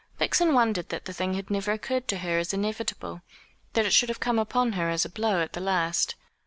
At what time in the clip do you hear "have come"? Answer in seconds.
4.09-4.39